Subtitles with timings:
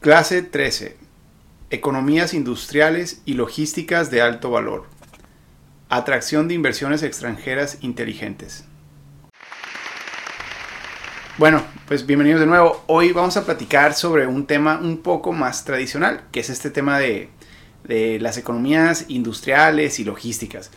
[0.00, 0.96] Clase 13.
[1.68, 4.86] Economías industriales y logísticas de alto valor.
[5.90, 8.64] Atracción de inversiones extranjeras inteligentes.
[11.36, 12.82] Bueno, pues bienvenidos de nuevo.
[12.86, 16.98] Hoy vamos a platicar sobre un tema un poco más tradicional, que es este tema
[16.98, 17.28] de,
[18.20, 20.70] las economías industriales y logísticas.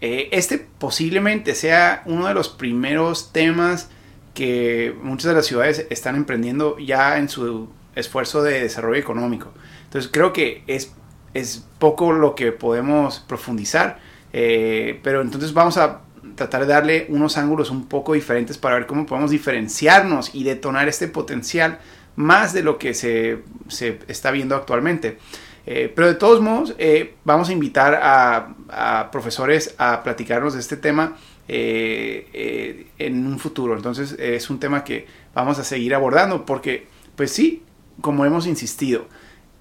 [0.00, 3.90] Eh, este posiblemente sea uno de los primeros temas
[4.32, 9.52] que muchas de las ciudades están emprendiendo ya en su esfuerzo de desarrollo económico.
[9.84, 10.92] Entonces creo que es,
[11.34, 13.98] es poco lo que podemos profundizar,
[14.32, 16.00] eh, pero entonces vamos a
[16.34, 20.88] tratar de darle unos ángulos un poco diferentes para ver cómo podemos diferenciarnos y detonar
[20.88, 21.78] este potencial
[22.16, 25.18] más de lo que se, se está viendo actualmente.
[25.64, 30.60] Eh, pero de todos modos, eh, vamos a invitar a, a, profesores a platicarnos de
[30.60, 31.16] este tema
[31.48, 33.76] en un futuro.
[33.76, 37.62] Entonces es un tema que vamos a seguir abordando porque, pues sí,
[38.00, 39.06] como hemos insistido,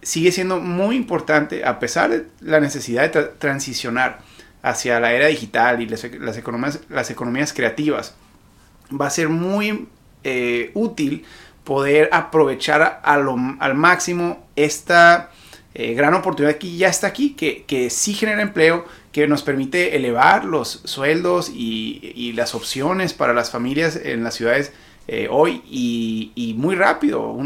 [0.02, 4.20] sigue siendo muy importante, a pesar de la necesidad de transicionar
[4.62, 6.04] hacia la era digital y las,
[6.38, 8.16] economías, las economías creativas,
[9.00, 9.88] va a ser muy
[10.24, 11.26] eh, útil
[11.64, 15.32] poder aprovechar al máximo esta
[15.74, 19.96] eh, gran oportunidad que ya está aquí, que, que, sí genera empleo, que nos permite
[19.96, 24.72] elevar los sueldos y, las opciones para las familias en las ciudades
[25.08, 27.38] eh, hoy y, muy rápido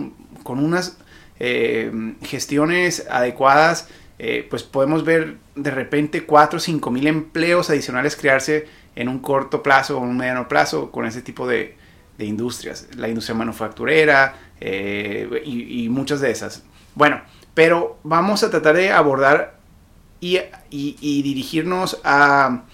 [0.46, 0.98] con unas
[1.40, 8.16] eh, gestiones adecuadas, eh, pues podemos ver de repente 4 o 5 mil empleos adicionales
[8.16, 11.76] crearse en un corto plazo o un mediano plazo con ese tipo de,
[12.20, 16.64] industrias, la industria manufacturera eh, y, muchas de esas.
[16.94, 17.22] Bueno,
[17.56, 19.58] pero vamos a tratar de abordar
[20.22, 20.38] y,
[20.70, 22.66] dirigirnos a,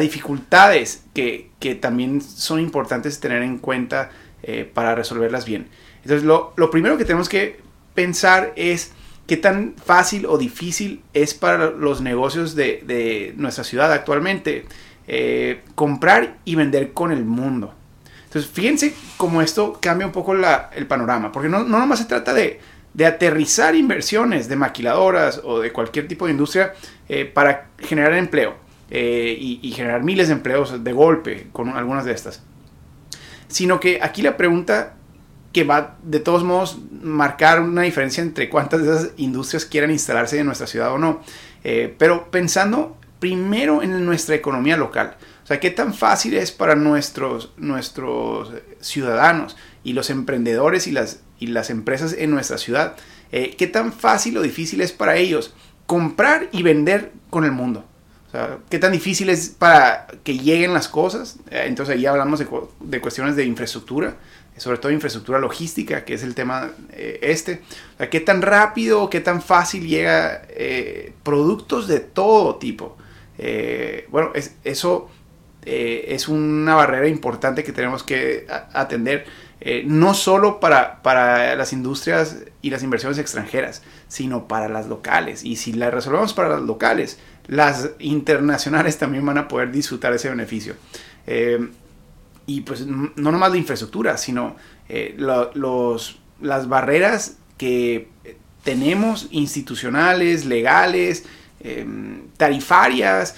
[0.00, 1.50] dificultades que,
[1.82, 4.10] también son importantes tener en cuenta
[4.74, 5.68] para resolverlas bien.
[6.02, 7.60] Entonces, lo, primero que tenemos que
[7.94, 8.92] pensar es
[9.26, 14.66] qué tan fácil o difícil es para los negocios de, nuestra ciudad actualmente
[15.06, 17.74] eh, comprar y vender con el mundo.
[18.24, 22.32] Entonces, fíjense cómo esto cambia un poco el panorama, porque no, no nomás se trata
[22.34, 22.60] de,
[23.06, 26.74] aterrizar inversiones de maquiladoras o de cualquier tipo de industria
[27.08, 28.54] eh, para generar empleo
[28.90, 32.42] eh, y, y, generar miles de empleos de golpe con algunas de estas,
[33.48, 34.94] sino que aquí la pregunta
[35.52, 40.38] que va de todos modos marcar una diferencia entre cuántas de esas industrias quieran instalarse
[40.38, 41.20] en nuestra ciudad o no.
[41.64, 45.16] Eh, pero pensando primero en nuestra economía local.
[45.44, 51.20] O sea, qué tan fácil es para nuestros, nuestros ciudadanos y los emprendedores y las,
[51.38, 52.96] y las empresas en nuestra ciudad,
[53.30, 55.54] eh, qué tan fácil o difícil es para ellos
[55.86, 57.84] comprar y vender con el mundo.
[58.28, 61.36] O sea, qué tan difícil es para que lleguen las cosas.
[61.50, 62.48] Eh, entonces ahí hablamos de,
[62.80, 64.16] de cuestiones de infraestructura
[64.56, 67.62] sobre todo infraestructura logística, que es el tema eh, este.
[67.98, 72.96] O qué tan rápido, qué tan fácil llega eh, productos de todo tipo.
[73.38, 75.10] Eh, bueno, es, eso
[75.64, 79.26] es una barrera importante que tenemos que atender,
[79.84, 85.44] no solo para, para las industrias y las inversiones extranjeras, sino para las locales.
[85.44, 90.30] Y si la resolvemos para las locales, las internacionales también van a poder disfrutar ese
[90.30, 90.74] beneficio
[92.52, 94.56] y pues no nomás la infraestructura, sino
[94.88, 98.08] eh, los, las barreras que
[98.62, 101.24] tenemos institucionales, legales,
[101.60, 103.36] em, tarifarias,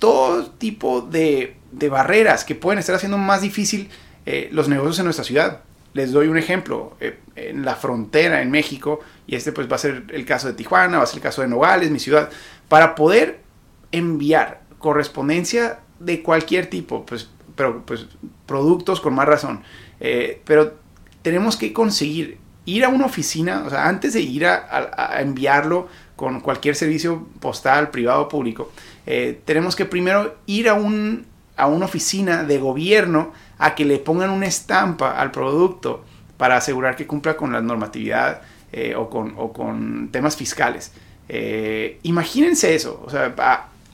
[0.00, 1.56] todo tipo de,
[1.88, 3.88] barreras que pueden estar haciendo más difícil
[4.26, 5.60] eh, los negocios en nuestra ciudad.
[5.92, 9.78] Les doy un ejemplo, eh, en la frontera en México, y este pues va a
[9.78, 12.30] ser el caso de Tijuana, va a ser el caso de Nogales, mi ciudad,
[12.68, 13.42] para poder
[13.92, 17.28] enviar correspondencia de cualquier tipo, pues
[17.60, 18.06] pero pues
[18.46, 19.60] productos con más razón.
[20.00, 20.76] Eh, pero
[21.20, 26.40] tenemos que conseguir ir a una oficina, o sea, antes de ir a, enviarlo con
[26.40, 28.72] cualquier servicio postal, privado o público,
[29.04, 31.26] eh, tenemos que primero ir a, un,
[31.58, 36.02] a una oficina de gobierno a que le pongan una estampa al producto
[36.38, 38.40] para asegurar que cumpla con la normatividad
[38.72, 40.92] eh, o, con, o, con, temas fiscales.
[42.04, 43.34] imagínense eso, o sea,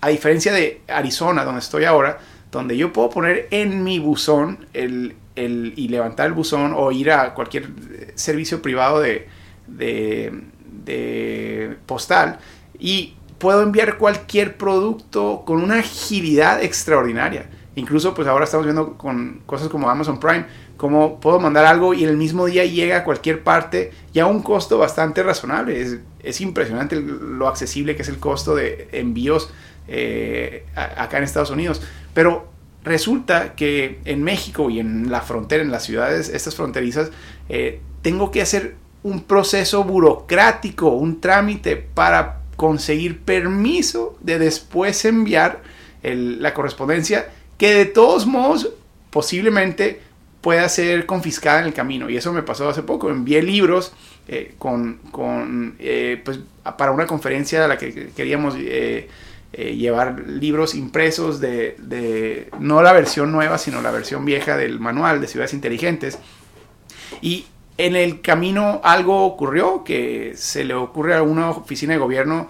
[0.01, 2.21] a diferencia de Arizona, donde estoy ahora,
[2.51, 7.35] donde yo puedo poner en mi buzón el, y levantar el buzón o ir a
[7.35, 7.69] cualquier
[8.15, 9.29] servicio privado de,
[9.67, 10.33] de,
[11.87, 12.39] postal
[12.79, 17.51] y puedo enviar cualquier producto con una agilidad extraordinaria.
[17.75, 20.47] Incluso pues ahora estamos viendo con cosas como Amazon Prime,
[20.79, 24.43] como puedo mandar algo y el mismo día llega a cualquier parte y a un
[24.43, 25.81] costo bastante razonable.
[25.81, 29.51] Es, es impresionante lo accesible que es el costo de envíos
[29.89, 31.83] eh, acá en Estados Unidos.
[32.17, 32.49] Pero
[32.83, 37.11] resulta que en México y en la frontera, en las ciudades estas fronterizas,
[37.51, 45.61] eh, tengo que hacer un proceso burocrático, un trámite para conseguir permiso de después enviar
[46.03, 47.29] la correspondencia
[47.59, 48.71] que de todos modos
[49.11, 50.01] posiblemente
[50.41, 52.09] pueda ser confiscada en el camino.
[52.09, 53.11] Y eso me pasó hace poco.
[53.11, 53.93] Envié libros
[54.27, 56.41] eh, con, eh, pues,
[56.79, 58.57] para una conferencia a la que queríamos
[59.57, 65.29] llevar libros impresos de, no la versión nueva, sino la versión vieja del manual de
[65.29, 66.19] ciudades inteligentes.
[67.21, 67.47] Y
[67.79, 72.49] en el camino algo ocurrió que se le ocurre a una oficina de gobierno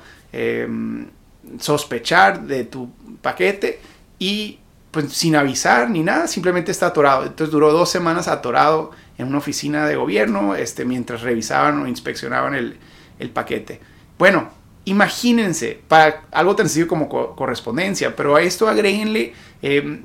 [1.61, 2.91] sospechar de tu
[3.23, 3.81] paquete
[4.19, 4.59] y
[4.91, 7.26] pues sin avisar ni nada, simplemente está atorado.
[7.26, 12.55] Entonces duró dos semanas atorado en una oficina de gobierno este, mientras revisaban o inspeccionaban
[12.55, 13.81] el, paquete.
[14.19, 14.49] Bueno,
[14.87, 20.00] imagínense, para algo tan sencillo como correspondencia, pero a esto agréguenle eh,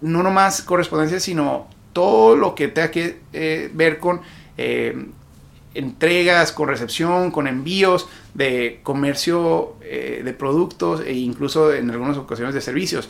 [0.00, 4.22] no nomás correspondencia, sino todo lo que tenga que eh, ver con
[4.58, 5.06] eh,
[5.74, 12.60] entregas, con recepción, con envíos de comercio de productos e incluso en algunas ocasiones de
[12.60, 13.08] servicios.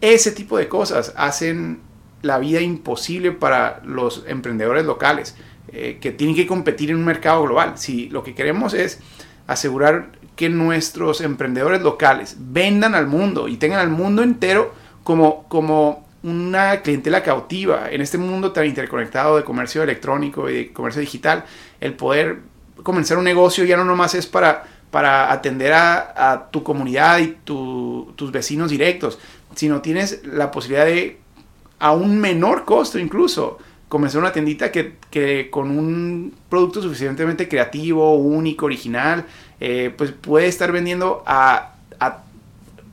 [0.00, 1.80] Ese tipo de cosas hacen
[2.22, 5.36] la vida imposible para los emprendedores locales
[5.70, 7.78] que tienen que competir en un mercado global.
[7.78, 9.00] Si lo que queremos es
[9.46, 14.74] asegurar que nuestros emprendedores locales vendan al mundo y tengan al mundo entero
[15.04, 20.72] como, como una clientela cautiva en este mundo tan interconectado de comercio electrónico y de
[20.72, 21.44] comercio digital,
[21.80, 22.40] el poder
[22.82, 28.32] comenzar un negocio ya no nomás es para, para atender a, tu comunidad y tus
[28.32, 29.18] vecinos directos,
[29.54, 31.18] sino tienes la posibilidad de,
[31.78, 33.58] a un menor costo incluso,
[33.94, 39.24] comenzar una tiendita que, con un producto suficientemente creativo, único, original,
[39.60, 41.76] eh, pues puede estar vendiendo a,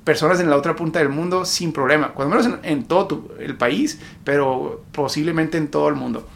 [0.04, 4.00] personas en la otra punta del mundo sin problema, cuando menos en, todo el país,
[4.24, 6.28] pero posiblemente en todo el mundo.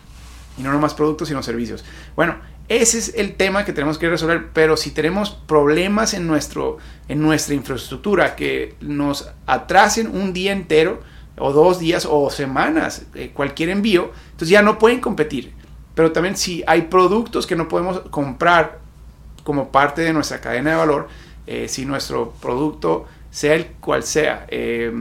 [0.58, 1.86] Y no nomás productos, sino servicios.
[2.16, 2.34] Bueno,
[2.68, 7.22] ese es el tema que tenemos que resolver, pero si tenemos problemas en, nuestro, en
[7.22, 11.04] nuestra infraestructura que nos atrasen un día entero,
[11.38, 15.54] o dos días, o semanas, eh, cualquier envío, entonces ya no pueden competir.
[15.94, 18.80] Pero también si hay productos que no podemos comprar
[19.44, 21.08] como parte de nuestra cadena de valor,
[21.48, 24.92] eh, si nuestro producto, sea el cual sea, eh,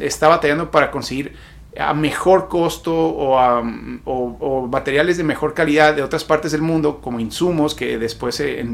[0.00, 1.34] está batallando para conseguir
[1.78, 7.74] a mejor costo o, materiales de mejor calidad de otras partes del mundo como insumos
[7.74, 8.64] que después se,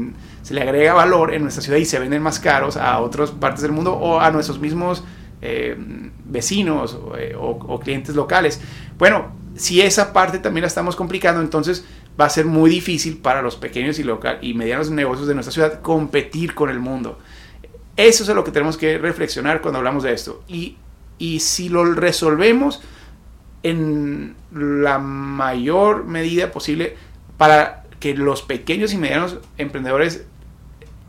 [0.49, 3.71] le agrega valor en nuestra ciudad y se venden más caros a otras partes del
[3.71, 5.03] mundo o a nuestros mismos
[5.43, 5.75] eh,
[6.25, 8.61] vecinos eh, o, clientes locales.
[8.97, 11.85] Bueno, si esa parte también la estamos complicando, entonces
[12.19, 15.51] va a ser muy difícil para los pequeños y, local, y medianos negocios de nuestra
[15.51, 17.19] ciudad competir con el mundo.
[17.97, 20.43] Eso es lo que tenemos que reflexionar cuando hablamos de esto.
[20.47, 20.77] Y
[21.17, 22.81] y si lo resolvemos
[23.63, 26.97] en la mayor medida posible
[27.37, 30.25] para que los pequeños y medianos emprendedores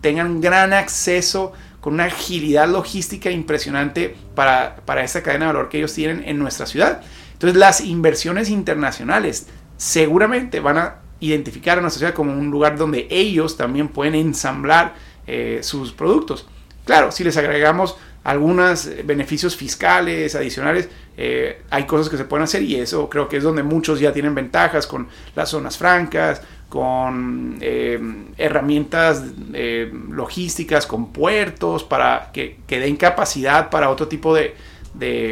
[0.00, 1.52] tengan gran acceso
[1.84, 6.38] con una agilidad logística impresionante para, para esta cadena de valor que ellos tienen en
[6.38, 7.02] nuestra ciudad.
[7.34, 13.06] Entonces las inversiones internacionales seguramente van a identificar a nuestra ciudad como un lugar donde
[13.10, 14.94] ellos también pueden ensamblar
[15.26, 16.46] eh, sus productos.
[16.86, 20.88] Claro, si les agregamos algunos beneficios fiscales adicionales,
[21.18, 24.10] eh, hay cosas que se pueden hacer y eso creo que es donde muchos ya
[24.10, 25.06] tienen ventajas con
[25.36, 28.00] las zonas francas, con eh,
[28.36, 34.54] herramientas eh, logísticas, con puertos para que, que, den capacidad para otro tipo de,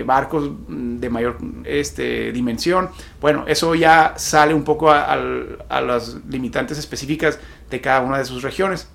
[0.04, 2.90] barcos de mayor este, dimensión.
[3.20, 7.38] Bueno, eso ya sale un poco a, a las limitantes específicas
[7.70, 8.88] de cada una de sus regiones.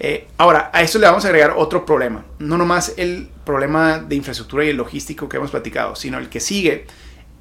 [0.00, 2.24] Eh, ahora, a esto le vamos a agregar otro problema.
[2.38, 6.40] No nomás el problema de infraestructura y el logístico que hemos platicado, sino el que
[6.40, 6.86] sigue.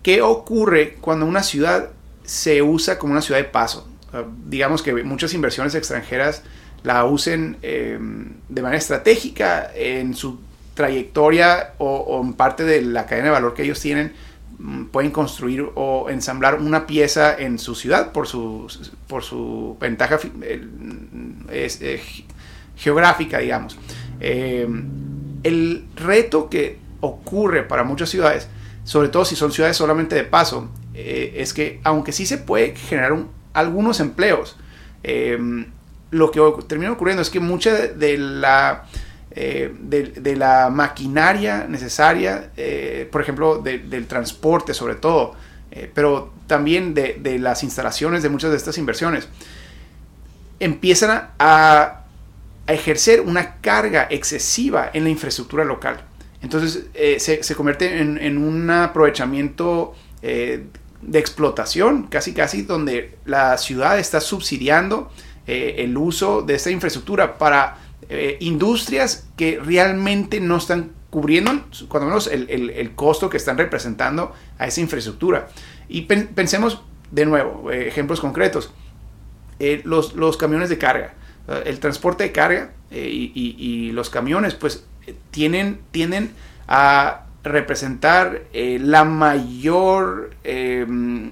[0.02, 1.92] ¿Qué ocurre cuando una ciudad
[2.28, 3.88] se usa como una ciudad de paso?
[4.46, 6.44] digamos que muchas inversiones extranjeras
[6.84, 8.00] la usen eh,
[8.50, 10.40] de manera estratégica en su
[10.74, 14.14] trayectoria o, en parte de la cadena de valor que ellos tienen
[14.60, 18.68] mm, pueden construir o ensamblar una pieza en su ciudad por su,
[19.08, 20.20] por su ventaja
[22.78, 23.78] geográfica, digamos.
[24.20, 24.68] Eh,
[25.44, 28.48] el reto que ocurre para muchas ciudades,
[28.84, 32.76] sobre todo si son ciudades solamente de paso, eh, es que aunque sí se puede
[32.76, 33.16] generar
[33.54, 34.58] algunos empleos,
[35.04, 35.38] eh,
[36.10, 38.86] lo que termina ocurriendo es que mucha de la,
[39.36, 42.52] de, la maquinaria necesaria,
[43.12, 45.36] por ejemplo, del transporte sobre todo,
[45.94, 49.28] pero también de, las instalaciones de muchas de estas inversiones,
[50.60, 52.06] empiezan a
[52.68, 56.02] ejercer una carga excesiva en la infraestructura local.
[56.42, 60.66] Entonces eh, se, se, convierte en, un aprovechamiento eh,
[61.02, 65.12] de explotación, casi casi, donde la ciudad está subsidiando
[65.46, 67.78] eh, el uso de esta infraestructura para
[68.10, 74.68] eh, industrias que realmente no están cubriendo, cuando menos, el, costo que están representando a
[74.68, 75.48] esa infraestructura.
[75.88, 78.74] Y pensemos de nuevo, eh, ejemplos concretos.
[79.86, 81.14] los, los, camiones de carga,
[81.66, 84.86] el transporte de carga y, los camiones, pues
[85.32, 85.80] tienen,
[86.68, 91.28] a representar la mayor, el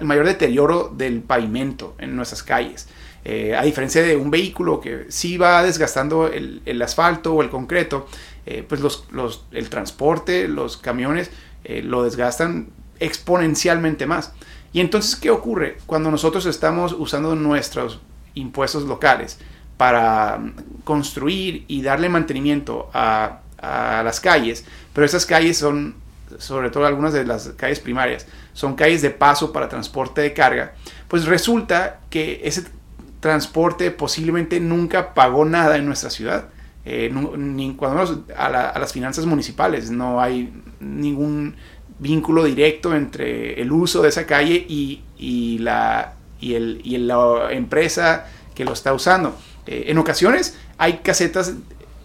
[0.00, 2.88] mayor deterioro del pavimento en nuestras calles.
[3.24, 8.06] Eh, a diferencia de un vehículo que sí va desgastando el, asfalto o el concreto,
[8.46, 11.30] eh, pues los, el transporte, los camiones
[11.64, 12.70] eh, lo desgastan
[13.00, 14.32] exponencialmente más.
[14.72, 18.00] Y entonces, ¿qué ocurre cuando nosotros estamos usando nuestros
[18.34, 19.38] impuestos locales
[19.76, 20.40] para
[20.84, 24.64] construir y darle mantenimiento a, a las calles?
[24.92, 25.94] Pero esas calles son,
[26.38, 30.74] sobre todo algunas de las calles primarias, son calles de paso para transporte de carga.
[31.08, 32.64] Pues resulta que ese
[33.20, 36.48] transporte posiblemente nunca pagó nada en nuestra ciudad.
[36.84, 40.50] Eh, ni cuando a, a, las finanzas municipales no hay
[40.80, 41.56] ningún
[41.98, 47.48] vínculo directo entre el uso de esa calle y, y la, y, el, y la
[47.50, 49.36] empresa que lo está usando.
[49.66, 51.54] Eh, en ocasiones hay casetas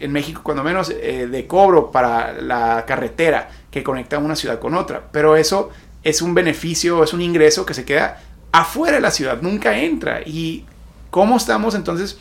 [0.04, 4.76] en México, cuando menos, eh, de cobro para la carretera que conecta una ciudad con
[4.76, 5.70] otra, pero eso
[6.04, 10.22] es un beneficio, es un ingreso que se queda afuera de la ciudad, nunca entra
[10.26, 10.66] y
[11.14, 12.18] ¿Cómo estamos entonces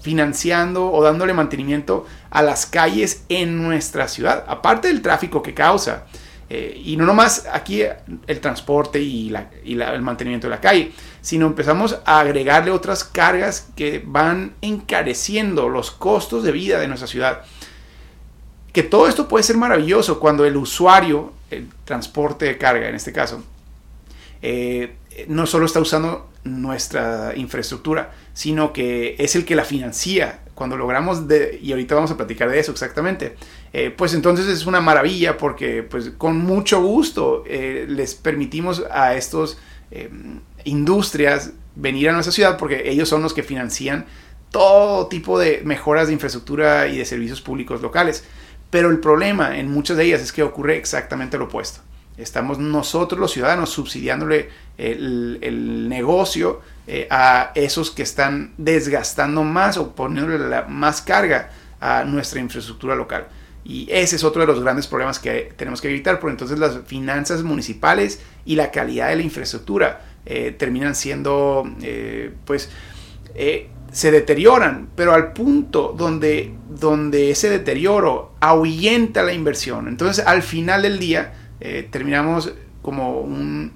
[0.00, 4.44] financiando o dándole mantenimiento a las calles en nuestra ciudad?
[4.48, 6.06] Aparte del tráfico que causa.
[6.54, 7.82] Eh, y no nomás aquí
[8.26, 10.92] el transporte y, el mantenimiento de la calle,
[11.22, 17.08] sino empezamos a agregarle otras cargas que van encareciendo los costos de vida de nuestra
[17.08, 17.40] ciudad.
[18.70, 23.14] Que todo esto puede ser maravilloso cuando el usuario, el transporte de carga en este
[23.14, 23.42] caso,
[24.42, 24.96] eh,
[25.28, 30.40] no solo está usando nuestra infraestructura, sino que es el que la financia.
[30.54, 33.36] Cuando logramos, de, y ahorita vamos a platicar de eso exactamente,
[33.72, 39.14] eh, pues entonces es una maravilla porque pues con mucho gusto eh, les permitimos a
[39.14, 39.58] estos
[39.90, 44.04] em, industrias venir a nuestra ciudad porque ellos son los que financian
[44.50, 48.24] todo tipo de mejoras de infraestructura y de servicios públicos locales.
[48.70, 51.80] Pero el problema en muchas de ellas es que ocurre exactamente lo opuesto.
[52.18, 59.94] Estamos nosotros los ciudadanos subsidiándole el, negocio eh, a esos que están desgastando más o
[59.94, 61.50] poniéndole más carga
[61.80, 63.28] a nuestra infraestructura local.
[63.64, 66.80] Y ese es otro de los grandes problemas que tenemos que evitar, porque entonces las
[66.86, 72.68] finanzas municipales y la calidad de la infraestructura eh, terminan siendo, eh, pues,
[73.92, 79.86] se deterioran, pero al punto donde, donde ese deterioro ahuyenta la inversión.
[79.88, 82.52] Entonces, al final del día, eh, terminamos
[82.82, 83.70] como un,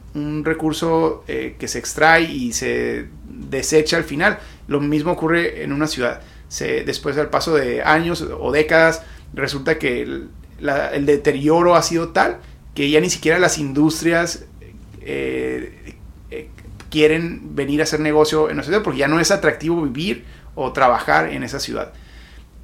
[0.44, 4.40] recurso eh, que se extrae y se desecha al final.
[4.66, 6.20] Lo mismo ocurre en una ciudad.
[6.58, 9.02] Después del paso de años o décadas,
[9.34, 12.38] resulta que el, deterioro ha sido tal
[12.74, 14.46] que ya ni siquiera las industrias
[15.00, 15.94] eh,
[16.90, 20.24] quieren venir a hacer negocio en la ciudad porque ya no es atractivo vivir
[20.56, 21.92] o trabajar en esa ciudad.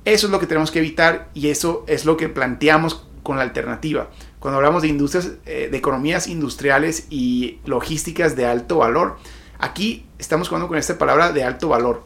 [0.05, 3.43] Eso es lo que tenemos que evitar y eso es lo que planteamos con la
[3.43, 4.11] alternativa
[4.43, 9.17] cuando hablamos de industrias, eh, de economías industriales y logísticas de alto valor,
[9.61, 12.03] aquí estamos jugando con esta palabra de alto valor.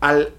[0.00, 0.32] Al,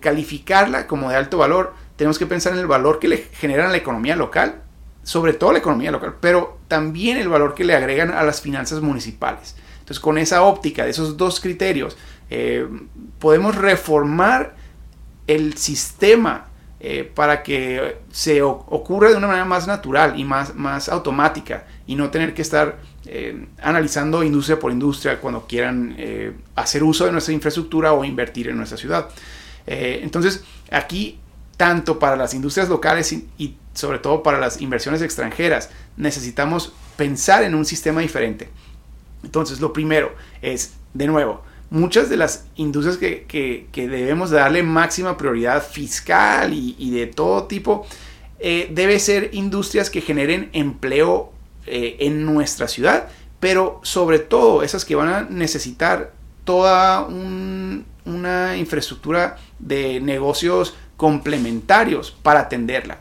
[0.00, 3.72] calificarla como de alto valor, tenemos que pensar en el valor que le generan a
[3.72, 4.62] la economía local,
[5.02, 8.80] sobre todo la economía local, pero también el valor que le agregan a las finanzas
[8.80, 9.54] municipales.
[9.80, 11.98] Entonces, con esa óptica de esos dos criterios,
[12.30, 12.66] eh,
[13.18, 14.56] podemos reformar
[15.26, 16.47] el sistema
[16.80, 21.96] eh, para que se ocurra de una manera más natural y más, más automática y
[21.96, 27.10] no tener que estar eh, analizando industria por industria cuando quieran eh, hacer uso de
[27.10, 29.08] nuestra infraestructura o invertir en nuestra ciudad.
[29.66, 31.18] entonces, aquí,
[31.56, 37.42] tanto para las industrias locales y, y sobre todo para las inversiones extranjeras, necesitamos pensar
[37.42, 38.50] en un sistema diferente.
[39.24, 45.62] Entonces, lo primero es, de nuevo, muchas de las industrias que, debemos darle máxima prioridad
[45.62, 47.86] fiscal y, de todo tipo,
[48.38, 51.32] eh, debe ser industrias que generen empleo
[51.66, 53.08] eh, en nuestra ciudad,
[53.40, 56.12] pero sobre todo esas que van a necesitar
[56.44, 62.98] toda una infraestructura de negocios complementarios para atenderla.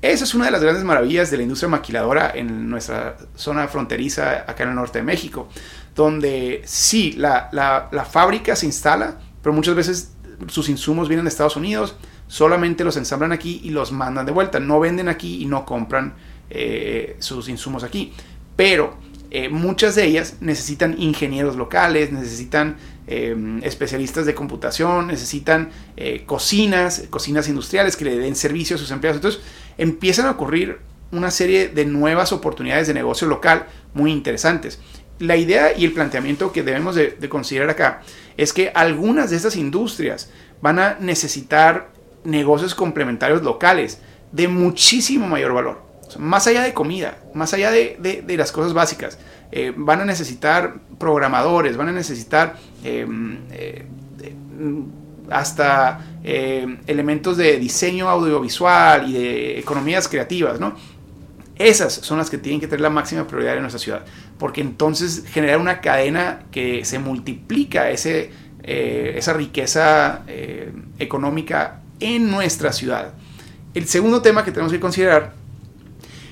[0.00, 4.44] Esa es una de las grandes maravillas de la industria maquiladora en nuestra zona fronteriza
[4.46, 5.48] acá en el norte de México
[5.94, 10.12] donde sí, la, fábrica se instala, pero muchas veces
[10.48, 11.96] sus insumos vienen de Estados Unidos,
[12.26, 14.58] solamente los ensamblan aquí y los mandan de vuelta.
[14.60, 16.14] No venden aquí y no compran
[16.50, 18.12] eh, sus insumos aquí.
[18.56, 18.96] Pero
[19.30, 27.04] eh, muchas de ellas necesitan ingenieros locales, necesitan em, especialistas de computación, necesitan eh, cocinas,
[27.10, 29.16] cocinas industriales que le den servicio a sus empleados.
[29.16, 29.40] Entonces
[29.76, 30.78] empiezan a ocurrir
[31.10, 34.78] una serie de nuevas oportunidades de negocio local muy interesantes.
[35.18, 38.02] La idea y el planteamiento que debemos de, de considerar acá
[38.36, 40.30] es que algunas de estas industrias
[40.60, 41.90] van a necesitar
[42.24, 44.00] negocios complementarios locales
[44.32, 45.84] de muchísimo mayor valor.
[46.18, 49.18] más allá de comida, más allá de, las cosas básicas,
[49.50, 53.84] eh, van a necesitar programadores, van a necesitar em, eh,
[55.30, 60.74] hasta em, elementos de diseño audiovisual y de economías creativas, ¿no?
[61.56, 64.04] Esas son las que tienen que tener la máxima prioridad en nuestra ciudad,
[64.38, 70.22] porque entonces generar una cadena que se multiplica eh, esa riqueza
[70.98, 73.14] económica en nuestra ciudad.
[73.74, 75.32] El segundo tema que tenemos que considerar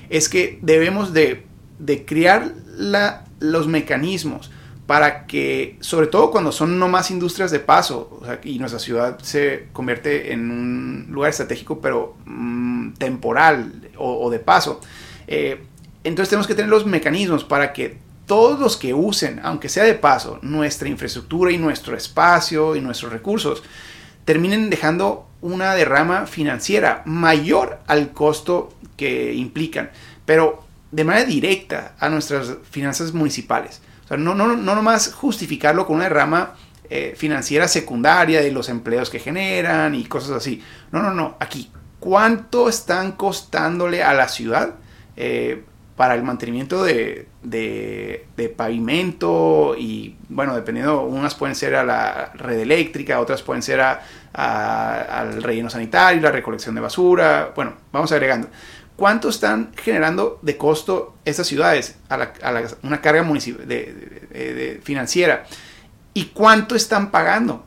[0.09, 1.45] es que debemos de,
[2.05, 2.53] crear
[3.39, 4.51] los mecanismos
[4.87, 9.67] para que, sobre todo cuando son no más industrias de paso, y nuestra ciudad se
[9.73, 14.81] convierte en un lugar estratégico, pero mm, temporal o, de paso,
[15.27, 15.63] eh,
[16.03, 19.93] entonces tenemos que tener los mecanismos para que todos los que usen, aunque sea de
[19.95, 23.63] paso, nuestra infraestructura y nuestro espacio y nuestros recursos,
[24.25, 29.91] terminen dejando una derrama financiera mayor al costo que implican,
[30.25, 33.81] pero de manera directa a nuestras finanzas municipales.
[34.05, 36.53] O sea, no, no, no nomás justificarlo con una derrama
[36.89, 40.61] eh, financiera secundaria de los empleos que generan y cosas así.
[40.91, 41.35] No, no, no.
[41.39, 44.75] Aquí, ¿cuánto están costándole a la ciudad
[45.15, 45.63] eh,
[45.95, 52.59] para el mantenimiento de, de, pavimento y, bueno, dependiendo, unas pueden ser a la red
[52.59, 54.01] eléctrica, otras pueden ser a,
[54.33, 58.47] al relleno sanitario, la recolección de basura, bueno, vamos agregando.
[58.95, 62.31] ¿Cuánto están generando de costo estas ciudades a,
[62.83, 63.23] una carga
[63.65, 65.45] de, financiera?
[66.13, 67.65] ¿Y cuánto están pagando?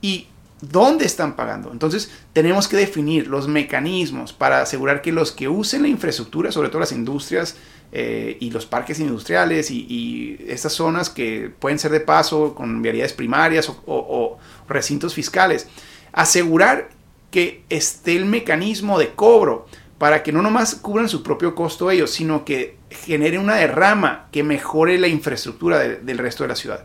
[0.00, 0.28] ¿Y
[0.60, 1.72] dónde están pagando?
[1.72, 6.68] Entonces tenemos que definir los mecanismos para asegurar que los que usen la infraestructura, sobre
[6.68, 7.56] todo las industrias
[7.92, 13.12] eh, y los parques industriales y, estas zonas que pueden ser de paso con vialidades
[13.12, 15.68] primarias o recintos fiscales,
[16.12, 16.90] asegurar
[17.30, 19.66] que esté el mecanismo de cobro
[20.00, 24.42] para que no nomás cubran su propio costo ellos, sino que genere una derrama que
[24.42, 26.84] mejore la infraestructura del resto de la ciudad.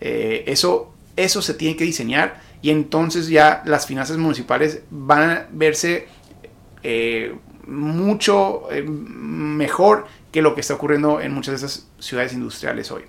[0.00, 5.46] Eh, eso, eso se tiene que diseñar y entonces ya las finanzas municipales van a
[5.52, 6.08] verse
[6.82, 7.34] eh,
[7.66, 13.02] mucho eh, mejor que lo que está ocurriendo en muchas de esas ciudades industriales hoy.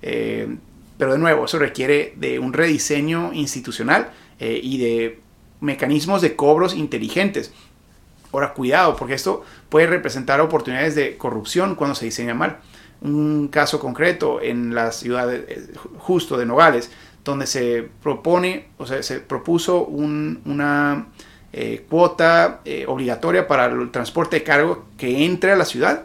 [0.00, 5.20] pero de nuevo, eso requiere de un rediseño institucional y de
[5.60, 7.52] mecanismos de cobros inteligentes.
[8.32, 12.58] Ahora, cuidado, porque esto puede representar oportunidades de corrupción cuando se diseña mal.
[13.02, 16.90] Un caso concreto en la ciudad eh, justo de Nogales,
[17.24, 21.06] donde se propone, o sea, se propuso una
[21.52, 26.04] eh, cuota eh, obligatoria para el transporte de cargo que entre a la ciudad,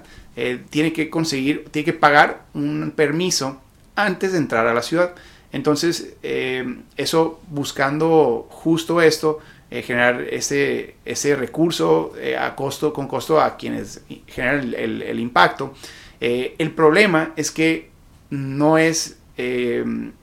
[0.69, 3.60] tiene que conseguir, tiene que pagar un permiso
[3.95, 5.15] antes de entrar a la ciudad.
[5.51, 9.39] Entonces, eh, eso buscando justo esto,
[9.71, 15.73] eh, generar ese, ese recurso eh, a costo, con costo a quienes generan el, impacto.
[16.19, 17.89] el problema es que
[18.30, 19.16] no es,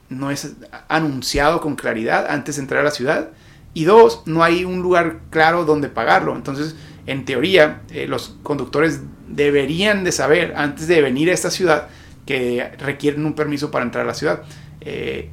[0.09, 0.55] no es
[0.87, 3.29] anunciado con claridad antes de entrar a la ciudad.
[3.73, 6.35] Y dos, no hay un lugar claro donde pagarlo.
[6.35, 6.75] Entonces,
[7.05, 11.89] en teoría, los conductores deberían de saber antes de venir a esta ciudad
[12.25, 14.43] que requieren un permiso para entrar a la ciudad.
[14.81, 15.29] Eh,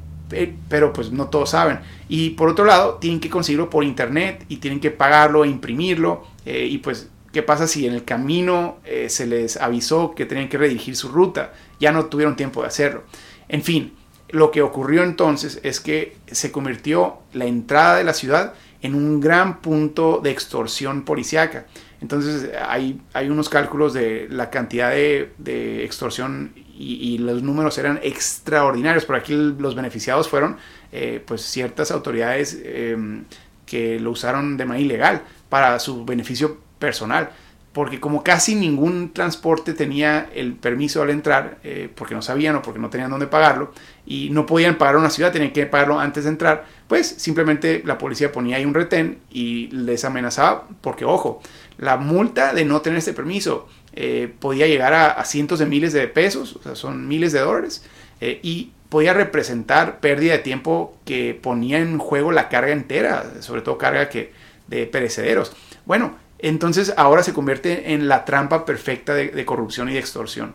[0.69, 1.79] pero pues no todos saben.
[2.09, 6.25] Y por otro lado, tienen que conseguirlo por internet y tienen que pagarlo e imprimirlo.
[6.45, 10.49] Eh, y pues, ¿qué pasa si en el camino eh, se les avisó que tenían
[10.49, 11.53] que redirigir su ruta?
[11.79, 13.03] Ya no tuvieron tiempo de hacerlo.
[13.49, 13.93] En fin,
[14.29, 19.21] lo que ocurrió entonces es que se convirtió la entrada de la ciudad en un
[19.21, 21.67] gran punto de extorsión policiaca.
[22.01, 29.05] Entonces hay, hay unos cálculos de la cantidad de, extorsión y, los números eran extraordinarios.
[29.05, 30.57] Por aquí los beneficiados fueron
[30.91, 33.23] eh, pues ciertas autoridades em,
[33.65, 37.29] que lo usaron de manera ilegal para su beneficio personal.
[37.73, 42.61] Porque como casi ningún transporte tenía el permiso al entrar, eh, porque no sabían o
[42.61, 43.73] porque no tenían dónde pagarlo,
[44.05, 47.97] y no podían pagar una ciudad, tenían que pagarlo antes de entrar, pues simplemente la
[47.97, 51.41] policía ponía ahí un retén y les amenazaba, porque ojo,
[51.77, 56.07] la multa de no tener este permiso eh, podía llegar a, cientos de miles de
[56.07, 57.83] pesos, o sea, son miles de dólares,
[58.21, 63.63] eh, y podía representar pérdida de tiempo que ponía en juego la carga entera, sobre
[63.63, 64.31] todo carga que,
[64.67, 65.51] de perecederos.
[65.85, 70.53] Bueno, entonces ahora se convierte en la trampa perfecta de, corrupción y de extorsión.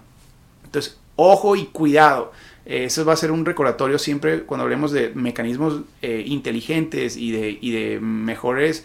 [0.65, 2.33] Entonces, ojo y cuidado.
[2.67, 8.85] eso va a ser un recordatorio siempre cuando hablemos de mecanismos inteligentes y de, mejores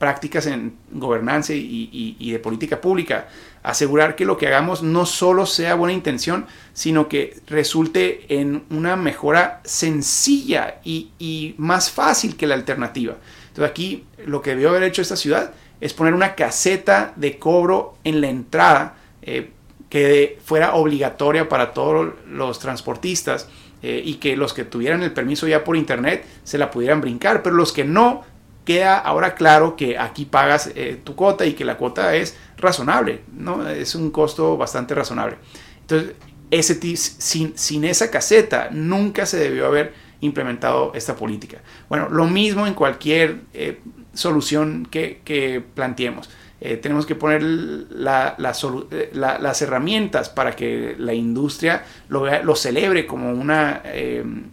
[0.00, 3.28] prácticas en gobernanza y, de política pública.
[3.62, 8.96] Asegurar que lo que hagamos no solo sea buena intención, sino que resulte en una
[8.96, 13.16] mejora sencilla y, más fácil que la alternativa.
[13.50, 17.94] Entonces aquí lo que debió haber hecho esta ciudad es poner una caseta de cobro
[18.04, 19.50] en la entrada eh,
[19.88, 23.48] que fuera obligatoria para todos los transportistas
[23.82, 27.42] eh, y que los que tuvieran el permiso ya por internet se la pudieran brincar,
[27.42, 28.22] pero los que no
[28.64, 33.22] queda ahora claro que aquí pagas eh, tu cuota y que la cuota es razonable,
[33.32, 33.68] ¿no?
[33.68, 35.38] Es un costo bastante razonable.
[35.80, 36.12] Entonces,
[36.50, 41.58] ese, sin, sin esa caseta nunca se debió haber implementado esta política.
[41.88, 43.80] Bueno, lo mismo en cualquier eh,
[44.12, 46.28] solución que, planteemos.
[46.62, 53.82] Eh, tenemos que poner las herramientas para que la industria lo, lo celebre como una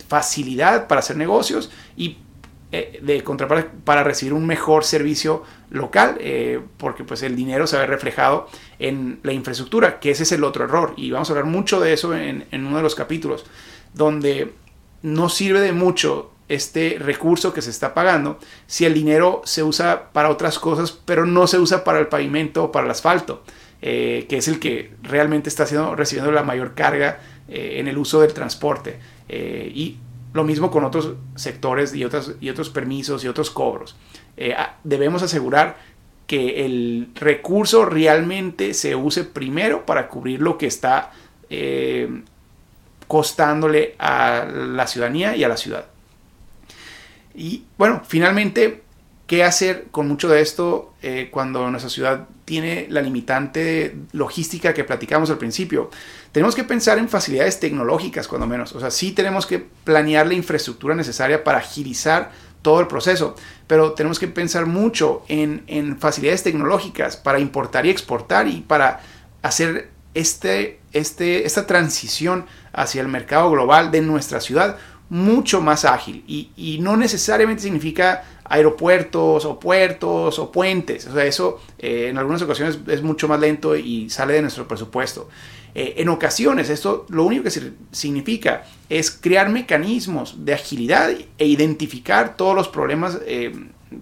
[0.07, 2.17] facilidad para hacer negocios y
[2.69, 7.77] eh, de contraparte para recibir un mejor servicio local, eh, porque pues el dinero se
[7.77, 10.93] ve reflejado en la infraestructura, que ese es el otro error.
[10.97, 13.45] Y vamos a hablar mucho de eso en, uno de los capítulos,
[13.93, 14.51] donde
[15.01, 20.11] no sirve de mucho este recurso que se está pagando si el dinero se usa
[20.13, 23.43] para otras cosas, pero no se usa para el pavimento o para el asfalto,
[23.81, 28.19] eh, que es el que realmente está haciendo, recibiendo la mayor carga en el uso
[28.19, 28.99] del transporte.
[29.29, 29.97] y
[30.33, 33.95] lo mismo con otros sectores y, otros, y otros permisos y otros cobros.
[34.37, 35.77] Eh, debemos asegurar
[36.27, 41.11] que el recurso realmente se use primero para cubrir lo que está
[41.49, 42.23] eh,
[43.07, 45.85] costándole a la ciudadanía y a la ciudad.
[47.35, 48.83] Y bueno, finalmente
[49.27, 54.85] ¿Qué hacer con mucho de esto eh, cuando nuestra ciudad tiene la limitante logística que
[54.85, 55.91] platicamos al principio?
[56.31, 58.71] Tenemos que pensar en facilidades tecnológicas, cuando menos.
[58.73, 63.35] O sea, sí tenemos que planear la infraestructura necesaria para agilizar todo el proceso,
[63.67, 69.01] pero tenemos que pensar mucho en, en facilidades tecnológicas para importar y exportar y para
[69.41, 74.77] hacer este, este, esta transición hacia el mercado global de nuestra ciudad
[75.09, 81.07] mucho más ágil y, y no necesariamente significa aeropuertos o puertos o puentes.
[81.07, 84.67] O sea, eso eh, en algunas ocasiones es mucho más lento y sale de nuestro
[84.67, 85.29] presupuesto.
[85.75, 87.51] Eh, en ocasiones esto lo único que
[87.91, 93.53] significa es crear mecanismos de agilidad e identificar todos los problemas eh,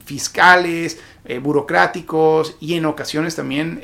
[0.04, 1.00] fiscales,
[1.42, 3.82] burocráticos y en ocasiones también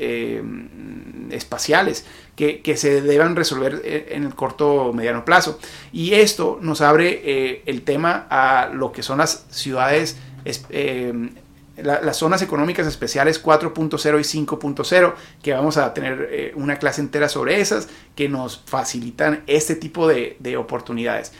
[1.30, 2.04] espaciales
[2.36, 5.58] que, se deban resolver en el corto o mediano plazo.
[5.92, 11.30] Y esto nos abre el tema a lo que son las ciudades eh,
[11.82, 17.30] las zonas económicas especiales 4.0 y 5.0, que vamos a tener eh, una clase entera
[17.30, 21.32] sobre esas, que nos facilitan este tipo de, oportunidades.